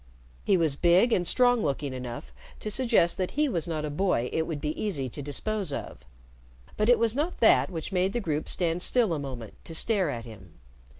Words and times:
He 0.43 0.57
was 0.57 0.75
big 0.75 1.13
and 1.13 1.27
strong 1.27 1.61
looking 1.61 1.93
enough 1.93 2.33
to 2.59 2.71
suggest 2.71 3.17
that 3.19 3.29
he 3.37 3.47
was 3.47 3.67
not 3.67 3.85
a 3.85 3.91
boy 3.91 4.31
it 4.33 4.47
would 4.47 4.59
be 4.59 4.69
easy 4.81 5.09
to 5.09 5.21
dispose 5.21 5.71
of, 5.71 6.07
but 6.75 6.89
it 6.89 6.97
was 6.97 7.15
not 7.15 7.39
that 7.39 7.69
which 7.69 7.91
made 7.91 8.13
the 8.13 8.19
group 8.19 8.49
stand 8.49 8.81
still 8.81 9.13
a 9.13 9.19
moment 9.19 9.53
to 9.63 9.75
stare 9.75 10.09
at 10.09 10.25
him. 10.25 10.53